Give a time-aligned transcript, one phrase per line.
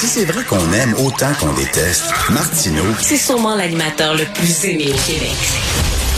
[0.00, 4.90] Si c'est vrai qu'on aime autant qu'on déteste, Martineau, C'est sûrement l'animateur le plus aimé
[4.94, 5.36] au Québec.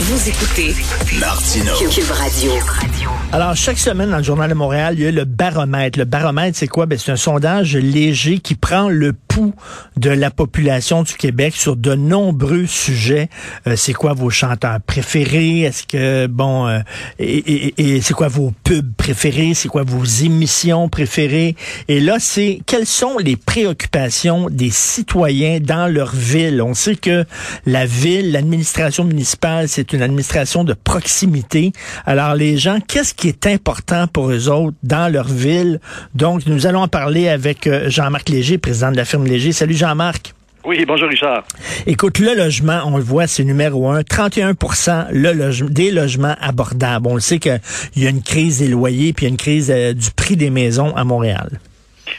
[0.02, 0.76] Vous écoutez
[1.18, 1.74] Martineau.
[1.90, 2.52] Cube Radio.
[3.32, 5.98] Alors, chaque semaine dans le Journal de Montréal, il y a le baromètre.
[5.98, 6.84] Le baromètre, c'est quoi?
[6.84, 9.54] Ben, c'est un sondage léger qui prend le pouls
[9.96, 13.30] de la population du Québec sur de nombreux sujets.
[13.66, 15.60] Euh, c'est quoi vos chanteurs préférés?
[15.60, 16.80] Est-ce que, bon, euh,
[17.18, 17.38] et,
[17.78, 19.54] et- et c'est quoi vos pubs préférés?
[19.54, 21.56] C'est quoi vos émissions préférées?
[21.88, 26.60] Et là, c'est quelles sont les préoccupations des citoyens dans leur ville?
[26.60, 27.24] On sait que
[27.64, 31.72] la ville, l'administration municipale, c'est une administration de proximité.
[32.04, 35.80] Alors, les gens, qu'est-ce qui est important pour eux autres dans leur ville?
[36.14, 39.52] Donc, nous allons en parler avec euh, Jean-Marc Léger, président de la firme Léger.
[39.52, 40.34] Salut Jean-Marc.
[40.66, 41.42] Oui, bonjour Richard.
[41.86, 44.02] Écoute, le logement, on le voit, c'est numéro un.
[44.02, 47.06] 31% le loge- des logements abordables.
[47.08, 47.58] On le sait qu'il
[47.96, 50.36] y a une crise des loyers, puis il y a une crise euh, du prix
[50.36, 51.60] des maisons à Montréal.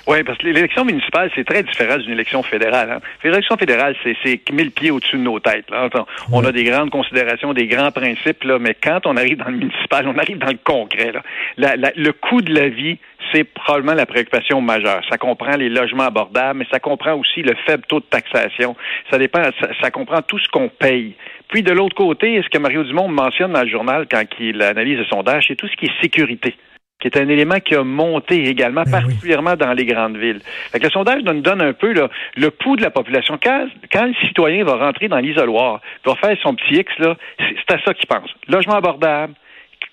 [0.07, 2.91] Oui, parce que l'élection municipale, c'est très différent d'une élection fédérale.
[2.91, 2.99] Hein.
[3.23, 5.69] L'élection fédérale, c'est, mille pieds au-dessus de nos têtes.
[5.69, 5.89] Là.
[6.31, 9.57] On, a des grandes considérations, des grands principes, là, mais quand on arrive dans le
[9.57, 11.11] municipal, on arrive dans le concret.
[11.11, 11.21] Là.
[11.57, 12.97] La- la- le coût de la vie,
[13.31, 15.01] c'est probablement la préoccupation majeure.
[15.09, 18.75] Ça comprend les logements abordables, mais ça comprend aussi le faible taux de taxation.
[19.09, 21.15] Ça dépend, ça, ça comprend tout ce qu'on paye.
[21.47, 24.97] Puis de l'autre côté, ce que Mario Dumont mentionne dans le journal quand il analyse
[24.97, 26.55] le sondage, c'est tout ce qui est sécurité
[27.03, 29.01] qui est un élément qui a monté également, Ben oui.
[29.03, 30.39] particulièrement dans les grandes villes.
[30.71, 33.37] Fait que le sondage nous donne un peu là, le pouls de la population.
[33.43, 37.75] Quand, quand le citoyen va rentrer dans l'isoloir, va faire son petit X, là, c'est
[37.75, 38.29] à ça qu'il pense.
[38.47, 39.33] Logement abordable,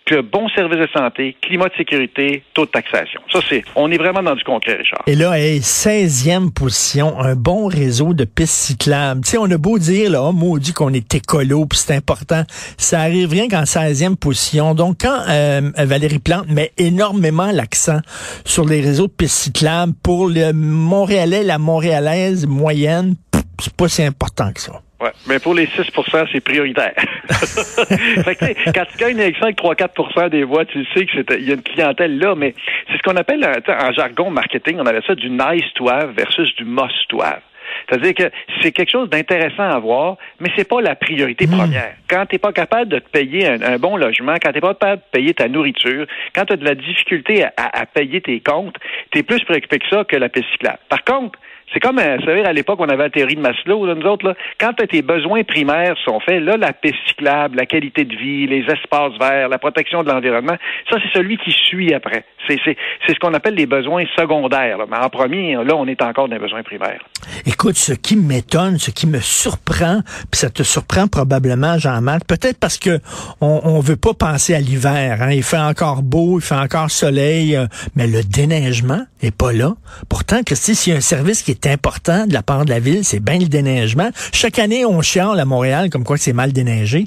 [0.06, 3.20] que bon service de santé, climat de sécurité, taux de taxation.
[3.32, 5.02] Ça, c'est, on est vraiment dans du concret, Richard.
[5.06, 9.22] Et là, hey, 16e position, un bon réseau de pistes cyclables.
[9.22, 12.42] Tu sais, on a beau dire, là, oh, maudit qu'on est écolo, puis c'est important.
[12.76, 14.74] Ça arrive rien qu'en 16e position.
[14.74, 18.00] Donc, quand euh, Valérie Plante met énormément l'accent
[18.44, 23.14] sur les réseaux de pistes cyclables pour le Montréalais, la Montréalaise moyenne,
[23.60, 24.72] c'est pas si important que ça.
[25.00, 25.12] Ouais.
[25.26, 26.92] Mais pour les 6% c'est prioritaire.
[27.30, 31.06] fait que, tu sais, quand tu gagnes une élection avec 3-4 des voix, tu sais
[31.06, 32.54] que c'est- il y a une clientèle là, mais
[32.88, 36.10] c'est ce qu'on appelle euh, en jargon marketing, on avait ça du nice to have
[36.14, 37.40] versus du must to have.
[37.88, 38.30] C'est-à-dire que
[38.62, 41.94] c'est quelque chose d'intéressant à voir, mais c'est pas la priorité première.
[42.08, 44.60] Quand tu n'es pas capable de te payer un, un bon logement, quand tu n'es
[44.60, 47.86] pas capable de payer ta nourriture, quand tu as de la difficulté à, à- à
[47.86, 48.76] payer tes comptes,
[49.12, 50.78] tu es plus préoccupé que ça que la piste cyclable.
[50.88, 51.38] Par contre,
[51.72, 54.04] c'est comme, euh, vous savez, à l'époque, on avait la théorie de Maslow, là, nous
[54.08, 58.16] autres, là, quand tes besoins primaires sont faits, là, la piste cyclable, la qualité de
[58.16, 60.56] vie, les espaces verts, la protection de l'environnement,
[60.90, 62.24] ça, c'est celui qui suit après.
[62.48, 62.76] C'est, c'est,
[63.06, 64.78] c'est ce qu'on appelle les besoins secondaires.
[64.78, 64.86] là.
[64.90, 67.04] Mais en premier, là, on est encore dans les besoins primaires.
[67.46, 70.00] Écoute, ce qui m'étonne, ce qui me surprend,
[70.30, 73.00] puis ça te surprend probablement, Jean-Marc, peut-être parce que
[73.40, 75.18] on, veut pas penser à l'hiver.
[75.20, 75.32] Hein.
[75.32, 77.66] Il fait encore beau, il fait encore soleil, euh,
[77.96, 79.74] mais le déneigement est pas là.
[80.08, 82.80] Pourtant, Christy, s'il y a un service qui est important de la part de la
[82.80, 84.10] ville, c'est bien le déneigement.
[84.32, 87.06] Chaque année, on chiale à Montréal comme quoi c'est mal déneigé.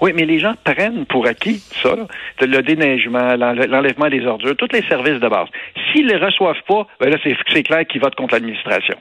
[0.00, 1.94] Oui, mais les gens prennent pour acquis ça,
[2.40, 5.48] le déneigement, l'enlèvement des ordures, tous les services de base.
[5.92, 8.96] S'ils ne les reçoivent pas, ben là, c'est clair qu'ils votent contre l'administration.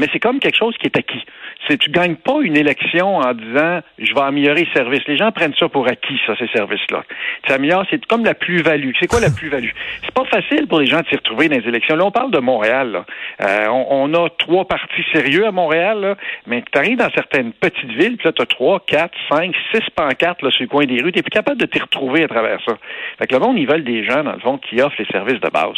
[0.00, 1.24] Mais c'est comme quelque chose qui est acquis.
[1.68, 5.06] C'est tu gagnes pas une élection en disant je vais améliorer les services.
[5.06, 7.04] Les gens prennent ça pour acquis, ça, ces services-là.
[7.42, 8.92] Tu améliores, c'est comme la plus-value.
[8.98, 9.68] C'est quoi la plus-value?
[10.02, 11.96] C'est pas facile pour les gens de s'y retrouver dans les élections.
[11.96, 12.92] Là, on parle de Montréal.
[12.92, 13.04] là.
[13.42, 17.52] Euh, on, on a trois partis sérieux à Montréal, là, mais tu arrives dans certaines
[17.52, 20.86] petites villes, puis là, tu as trois, quatre, cinq, six pancartes là, sur le coin
[20.86, 21.12] des rues.
[21.12, 22.72] Tu plus capable de t'y retrouver à travers ça.
[23.18, 25.40] Fait que le monde, ils veulent des gens, dans le fond, qui offrent les services
[25.40, 25.74] de base.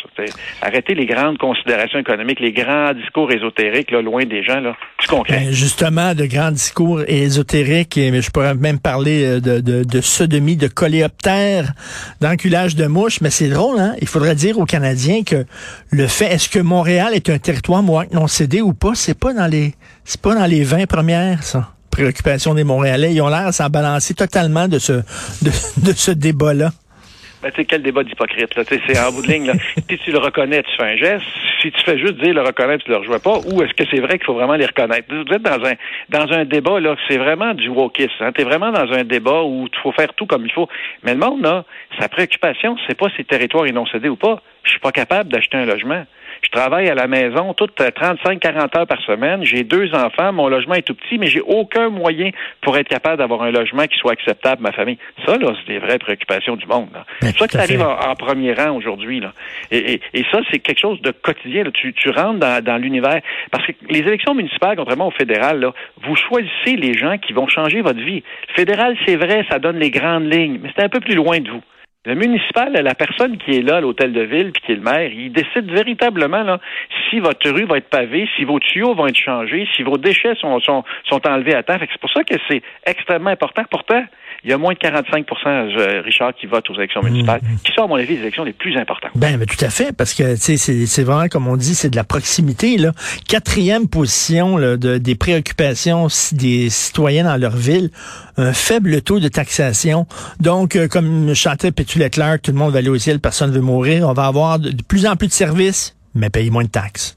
[0.63, 4.01] Arrêtez les grandes considérations économiques, les grands discours ésotériques, là,
[5.33, 10.01] Ben, justement, de grands discours ésotériques, et je pourrais même parler euh, de, de, de
[10.01, 11.73] sodomie, de coléoptère,
[12.21, 13.95] d'enculage de mouches, mais c'est drôle, hein?
[14.01, 15.45] Il faudrait dire aux Canadiens que
[15.91, 19.33] le fait, est-ce que Montréal est un territoire moins non cédé ou pas, c'est pas
[19.33, 19.75] dans les
[20.05, 21.71] c'est pas dans les 20 premières, ça.
[21.91, 23.13] Préoccupation des Montréalais.
[23.13, 24.93] Ils ont l'air à s'en balancer totalement de ce
[25.43, 26.73] de, de ce débat-là.
[27.43, 28.63] Ben, tu sais, quel débat d'hypocrite, là.
[28.65, 29.55] C'est en bout de ligne, là.
[29.91, 31.27] si tu le reconnais, tu fais un geste.
[31.61, 33.39] Si tu fais juste dire le reconnaître, tu le rejoins pas.
[33.47, 35.09] Ou est-ce que c'est vrai qu'il faut vraiment les reconnaître?
[35.11, 35.75] Vous êtes dans un,
[36.09, 38.33] dans un débat, là, c'est vraiment du wokisme, hein.
[38.33, 40.69] T'es vraiment dans un débat où il faut faire tout comme il faut.
[41.03, 41.65] Mais le monde, là,
[41.99, 44.41] sa préoccupation, c'est pas si le territoire est non cédé ou pas.
[44.63, 46.05] Je suis pas capable d'acheter un logement.
[46.43, 49.45] Je travaille à la maison toutes 35-40 heures par semaine.
[49.45, 50.33] J'ai deux enfants.
[50.33, 52.31] Mon logement est tout petit, mais j'ai aucun moyen
[52.61, 54.99] pour être capable d'avoir un logement qui soit acceptable à ma famille.
[55.25, 56.89] Ça, là, c'est des vraies préoccupations du monde.
[56.93, 59.21] Ben, C'est ça qui arrive en, en premier rang aujourd'hui.
[59.21, 59.33] Là.
[59.71, 61.65] Et, et, et ça, c'est quelque chose de quotidien.
[61.65, 61.71] là.
[61.73, 63.21] Tu, tu rentres dans, dans l'univers.
[63.51, 65.73] Parce que les élections municipales, contrairement au fédéral, là,
[66.05, 68.23] vous choisissez les gens qui vont changer votre vie.
[68.49, 71.39] Le fédéral, c'est vrai, ça donne les grandes lignes, mais c'est un peu plus loin
[71.41, 71.63] de vous.
[72.05, 75.13] Le municipal, la personne qui est là l'hôtel de ville, puis qui est le maire,
[75.13, 76.59] il décide véritablement
[77.09, 80.35] si votre rue va être pavée, si vos tuyaux vont être changés, si vos déchets
[80.35, 81.77] sont, sont, sont enlevés à temps.
[81.79, 83.63] C'est pour ça que c'est extrêmement important.
[83.71, 84.05] Pourtant,
[84.45, 87.57] il y a moins de 45% euh, Richard, qui votent aux élections municipales, mmh.
[87.65, 89.13] qui sont, à mon avis, les élections les plus importantes.
[89.15, 92.05] Ben, mais tout à fait, parce que c'est vraiment, comme on dit, c'est de la
[92.05, 92.77] proximité.
[92.77, 92.93] Là.
[93.29, 97.91] Quatrième position là, de, des préoccupations des citoyens dans leur ville,
[98.37, 100.07] un faible taux de taxation.
[100.41, 103.55] Donc, euh, comme chantait Pétu Leclerc, tout le monde va aller au ciel, personne ne
[103.55, 104.09] veut mourir.
[104.09, 107.17] On va avoir de, de plus en plus de services, mais payer moins de taxes.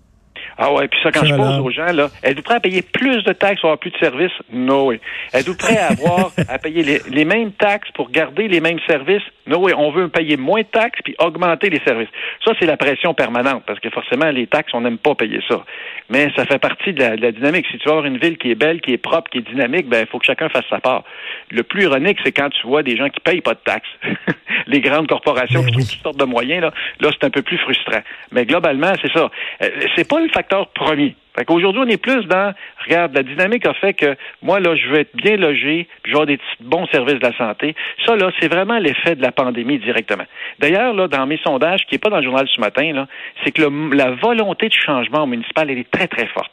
[0.58, 3.24] Ah ouais, puis ça, quand je pose aux gens, là, êtes-vous prêt à payer plus
[3.24, 4.32] de taxes pour avoir plus de services?
[4.54, 5.02] Non, oui.
[5.34, 9.24] Êtes-vous prêt à avoir à payer les, les, mêmes taxes pour garder les mêmes services?
[9.48, 9.74] Non, oui.
[9.76, 12.08] On veut payer moins de taxes puis augmenter les services.
[12.46, 15.66] Ça, c'est la pression permanente, parce que forcément, les taxes, on n'aime pas payer ça.
[16.10, 17.66] Mais ça fait partie de la, dynamique.
[17.70, 19.90] Si tu veux avoir une ville qui est belle, qui est propre, qui est dynamique,
[19.90, 21.04] ben, il faut que chacun fasse sa part.
[21.52, 23.90] Le plus ironique, c'est quand tu vois des gens qui payent pas de taxes.
[24.68, 27.42] les grandes corporations ben qui trouvent toutes sortes de moyens, là, là c'est un peu
[27.42, 28.02] plus frustrant.
[28.32, 29.30] Mais globalement, c'est ça.
[29.62, 31.16] Euh, c'est pas le facteur premier.
[31.38, 32.54] Fait qu'aujourd'hui, on est plus dans,
[32.86, 36.26] regarde, la dynamique a fait que moi, là, je veux être bien logé, puis genre
[36.26, 37.76] des bons services de la santé.
[38.06, 40.24] Ça, là, c'est vraiment l'effet de la pandémie directement.
[40.60, 43.08] D'ailleurs, là, dans mes sondages, qui n'est pas dans le journal ce matin, là,
[43.44, 43.64] c'est que
[43.94, 46.52] la volonté de changement municipal, elle est très, très forte.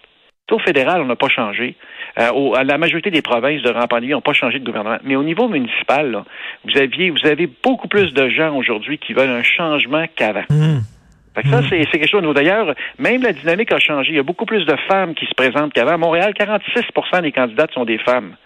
[0.50, 1.76] Au fédéral, on n'a pas changé.
[2.18, 4.98] Euh, à la majorité des provinces de rang pandémie n'ont pas changé de gouvernement.
[5.02, 6.26] Mais au niveau municipal, là,
[6.64, 10.44] vous aviez, vous avez beaucoup plus de gens aujourd'hui qui veulent un changement qu'avant.
[10.50, 10.80] Mmh.
[11.34, 11.68] Fait que ça, hmm.
[11.70, 12.34] c'est quelque chose de nouveau.
[12.34, 14.10] D'ailleurs, même la dynamique a changé.
[14.10, 15.92] Il y a beaucoup plus de femmes qui se présentent qu'avant.
[15.92, 18.36] À Montréal, 46% des candidates sont des femmes.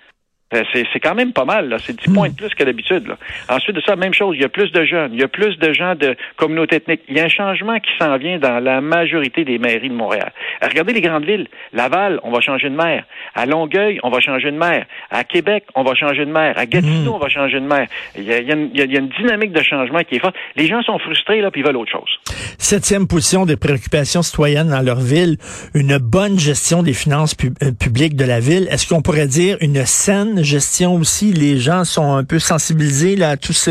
[0.55, 1.79] Euh, c'est quand même pas mal, là.
[1.81, 3.05] C'est 10 points de plus que d'habitude.
[3.49, 5.59] Ensuite de ça, même chose, il y a plus de jeunes, il y a plus
[5.59, 7.01] de gens de communauté ethnique.
[7.09, 10.33] Il y a un changement qui s'en vient dans la majorité des mairies de Montréal.
[10.63, 11.49] Regardez les grandes villes.
[11.73, 13.05] Laval, on va changer de maire.
[13.35, 14.87] À Longueuil, on va changer de maire.
[15.11, 16.57] À Québec, on va changer de maire.
[16.57, 17.89] À Gatineau, on va changer de maire.
[18.17, 20.37] Il y, a, une, dynamique de changement qui est forte.
[20.55, 22.21] Les gens sont frustrés, là, puis ils veulent autre chose.
[22.59, 25.39] Septième position des préoccupations citoyennes dans leur ville,
[25.75, 28.69] une bonne gestion des finances euh, publiques de la ville.
[28.71, 31.33] Est-ce qu'on pourrait dire une saine gestion aussi.
[31.33, 33.71] Les gens sont un peu sensibilisés là, à tous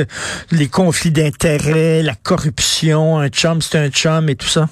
[0.51, 4.67] les conflits d'intérêts, la corruption, un chum, c'est un chum et tout ça.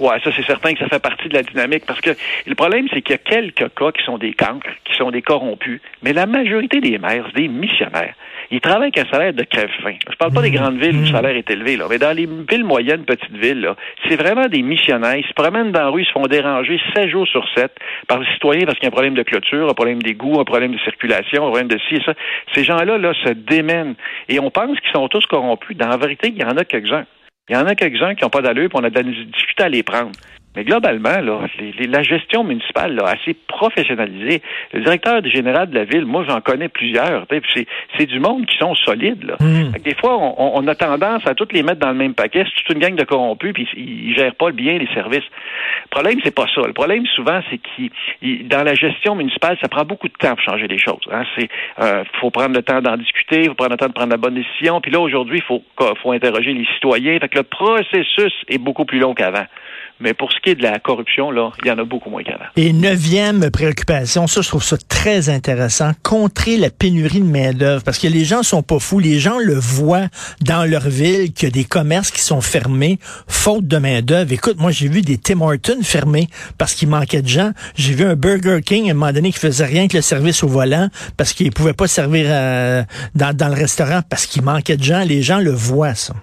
[0.00, 2.10] Ouais, ça c'est certain que ça fait partie de la dynamique parce que
[2.46, 5.22] le problème c'est qu'il y a quelques cas qui sont des cancres, qui sont des
[5.22, 8.14] corrompus, mais la majorité des maires, c'est des missionnaires.
[8.50, 9.94] Ils travaillent avec un salaire de crève-fin.
[10.10, 10.54] Je parle pas des mmh.
[10.54, 11.12] grandes villes où le mmh.
[11.12, 13.68] salaire est élevé, là, mais dans les villes moyennes, petites villes,
[14.08, 15.16] c'est vraiment des missionnaires.
[15.16, 17.72] Ils se promènent dans la rue, ils se font déranger 7 jours sur 7
[18.06, 20.44] par les citoyens parce qu'il y a un problème de clôture, un problème d'égout, un
[20.44, 22.14] problème de circulation, un problème de ci et ça.
[22.54, 23.94] Ces gens-là là, se démènent.
[24.28, 25.76] Et on pense qu'ils sont tous corrompus.
[25.76, 27.06] Dans la vérité, il y en a quelques-uns.
[27.48, 29.62] Il y en a quelques-uns qui n'ont pas d'allure, puis on a de la difficulté
[29.62, 30.12] à les prendre.
[30.56, 31.40] Mais globalement, là,
[31.88, 34.40] la gestion municipale, là, assez professionnalisée.
[34.72, 37.26] Le directeur général de la ville, moi, j'en connais plusieurs.
[37.98, 39.24] C'est du monde qui sont solides.
[39.24, 39.36] Là.
[39.40, 39.72] Hmm.
[39.82, 42.44] Des fois, on, a tendance à tous les mettre dans le même paquet.
[42.44, 45.24] C'est toute une gang de corrompus, puis ils, gèrent pas bien les services.
[45.84, 46.62] Le problème, c'est pas ça.
[46.66, 47.90] Le problème, souvent, c'est qu'il
[48.46, 51.02] dans la gestion municipale, ça prend beaucoup de temps pour changer les choses.
[51.10, 51.24] Hein.
[51.36, 51.48] C'est
[51.80, 54.16] euh, faut prendre le temps d'en discuter, il faut prendre le temps de prendre la
[54.16, 54.80] bonne décision.
[54.80, 55.62] Puis là, aujourd'hui, il faut,
[56.02, 57.18] faut interroger les citoyens.
[57.18, 59.46] Fait que le processus est beaucoup plus long qu'avant.
[60.00, 62.22] Mais pour ce qui est de la corruption, là, il y en a beaucoup moins
[62.22, 62.44] qu'avant.
[62.56, 67.82] Et neuvième préoccupation, ça, je trouve ça très intéressant, contrer la pénurie de main-d'œuvre.
[67.84, 68.98] Parce que les gens sont pas fous.
[68.98, 70.08] Les gens le voient
[70.40, 72.98] dans leur ville qu'il y a des commerces qui sont fermés,
[73.28, 74.32] faute de main-d'œuvre.
[74.32, 77.52] Écoute, moi, j'ai vu des Tim Hortons fermés parce qu'il manquait de gens.
[77.76, 80.42] J'ai vu un Burger King à un moment donné qui faisait rien que le service
[80.42, 82.82] au volant parce qu'il pouvait pas servir euh,
[83.14, 85.04] dans, dans le restaurant parce qu'il manquait de gens.
[85.04, 86.14] Les gens le voient, ça.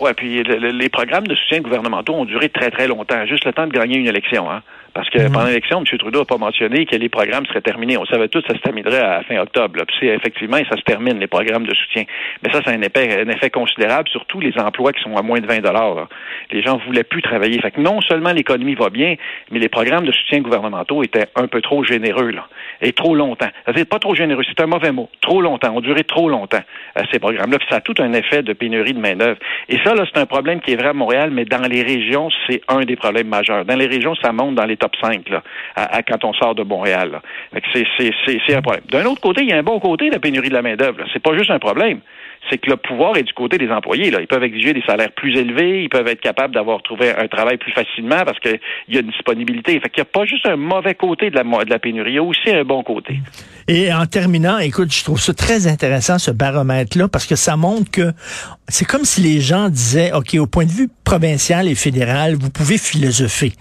[0.00, 3.66] Oui, puis les programmes de soutien gouvernementaux ont duré très, très longtemps, juste le temps
[3.66, 4.50] de gagner une élection.
[4.50, 4.62] Hein.
[4.94, 5.32] Parce que mhm.
[5.32, 5.98] pendant l'élection, M.
[5.98, 7.96] Trudeau n'a pas mentionné que les programmes seraient terminés.
[7.96, 9.80] On savait tous que ça se terminerait à fin octobre.
[9.86, 12.04] Puis c'est effectivement, ça se termine, les programmes de soutien.
[12.42, 15.22] Mais ça, c'est un effet, un effet considérable sur tous les emplois qui sont à
[15.22, 16.08] moins de 20 dollars.
[16.50, 17.60] Les gens voulaient plus travailler.
[17.60, 19.16] Fait que non seulement l'économie va bien,
[19.50, 22.46] mais les programmes de soutien gouvernementaux étaient un peu trop généreux, là.
[22.82, 23.50] Et trop longtemps.
[23.74, 25.08] C'est pas trop généreux, c'est un mauvais mot.
[25.20, 25.74] Trop longtemps.
[25.74, 26.62] Ont duré trop longtemps,
[26.98, 27.58] euh, ces programmes-là.
[27.58, 29.38] Puis ça a tout un effet de pénurie de main-d'œuvre.
[29.68, 32.28] Et ça, là, c'est un problème qui est vrai à Montréal, mais dans les régions,
[32.48, 33.64] c'est un des problèmes majeurs.
[33.64, 35.42] Dans les régions, ça monte dans les top 5, là
[35.76, 37.20] à, quand on sort de Montréal.
[37.72, 38.84] C'est un problème.
[38.90, 41.04] D'un autre côté, il y a un bon côté la pénurie de la main-d'œuvre.
[41.12, 42.00] C'est pas juste un problème
[42.48, 44.10] c'est que le pouvoir est du côté des employés.
[44.10, 44.20] Là.
[44.20, 47.58] Ils peuvent exiger des salaires plus élevés, ils peuvent être capables d'avoir trouvé un travail
[47.58, 49.72] plus facilement parce qu'il y a une disponibilité.
[49.80, 52.14] Fait qu'il n'y a pas juste un mauvais côté de la, de la pénurie, il
[52.14, 53.20] y a aussi un bon côté.
[53.68, 57.90] Et en terminant, écoute, je trouve ça très intéressant, ce baromètre-là, parce que ça montre
[57.90, 58.12] que
[58.68, 62.50] c'est comme si les gens disaient, OK, au point de vue provincial et fédéral, vous
[62.50, 63.52] pouvez philosopher,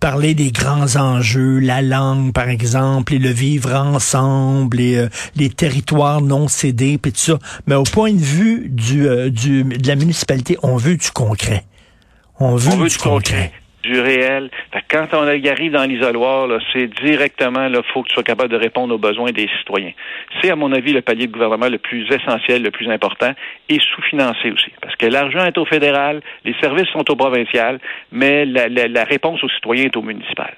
[0.00, 5.50] parler des grands enjeux, la langue, par exemple, et le vivre ensemble, et euh, les
[5.50, 7.38] territoires non cédés, puis tout ça.
[7.66, 11.62] Mais au point vue du, euh, du, de la municipalité, on veut du concret.
[12.40, 13.50] On veut, On veut du, du concret.
[13.50, 13.52] concret.
[13.84, 14.50] du réel.
[14.90, 18.94] Quand on arrive dans l'isoloir, c'est directement, il faut que tu sois capable de répondre
[18.94, 19.92] aux besoins des citoyens.
[20.40, 23.32] C'est, à mon avis, le palier de gouvernement le plus essentiel, le plus important,
[23.68, 24.70] et sous-financé aussi.
[24.80, 27.78] Parce que l'argent est au fédéral, les services sont au provincial,
[28.10, 30.54] mais la, la- la réponse aux citoyens est au municipal.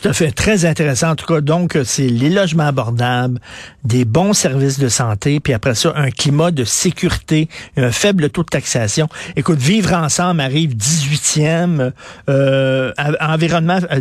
[0.00, 0.30] Tout à fait.
[0.30, 1.10] Très intéressant.
[1.10, 3.40] En tout cas, donc, c'est les logements abordables,
[3.84, 8.42] des bons services de santé, puis après ça, un climat de sécurité, un faible taux
[8.44, 9.08] de taxation.
[9.34, 11.92] Écoute, vivre ensemble arrive 18e,
[12.28, 14.00] euh, en- environnement, euh,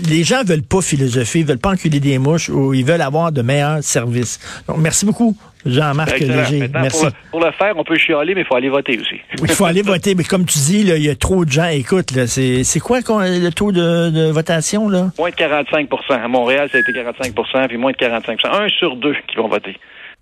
[0.00, 3.32] les gens veulent pas philosopher, ils veulent pas enculer des mouches ou ils veulent avoir
[3.32, 4.38] de meilleurs services.
[4.66, 5.36] Donc, merci beaucoup,
[5.66, 6.18] Jean-Marc.
[6.18, 6.68] Léger.
[6.72, 7.04] Merci.
[7.04, 9.20] Pour, pour le faire, on peut chialer, mais il faut aller voter aussi.
[9.38, 11.68] Oui, Il faut aller voter, mais comme tu dis, il y a trop de gens.
[11.68, 15.10] Écoute, c'est quoi le taux de, de votation, là?
[15.18, 18.96] Moins de 45% À Montréal, ça a été 45% puis moins de 45% Un sur
[18.96, 19.76] deux qui vont voter.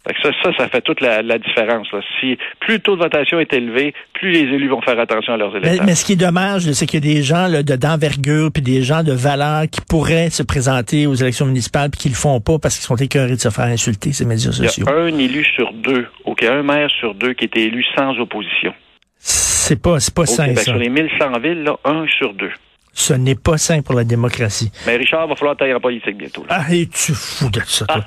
[0.08, 1.86] Fait que ça, ça, ça fait toute la, la différence.
[1.92, 2.00] là.
[2.18, 5.36] Si plus le taux de votation est élevé, plus les élus vont faire attention à
[5.36, 5.84] leurs électeurs.
[5.84, 8.62] mais ce qui est dommage, c'est qu'il y a des gens là, de d'envergure puis
[8.62, 12.40] des gens de valeur qui pourraient se présenter aux élections municipales puis qui le font
[12.40, 14.88] pas parce qu'ils sont écœurés de se faire insulter ces médias Il y sociaux.
[14.88, 18.72] a un élu sur deux, OK, un maire sur deux qui était élu sans opposition.
[19.18, 20.62] C'est pas c'est pas sain ça.
[20.62, 22.52] sur les 1100 villes, là, un sur deux.
[23.00, 24.72] Ce n'est pas sain pour la démocratie.
[24.84, 26.44] Mais Richard, va falloir tailler en politique bientôt.
[26.50, 26.62] là.
[26.66, 28.04] Ah, et tu fous de ça, toi.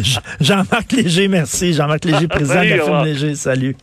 [0.00, 1.72] Jean- Jean-Marc Léger, merci.
[1.74, 3.04] Jean-Marc Léger, président de la firme.
[3.04, 3.76] Léger, salut.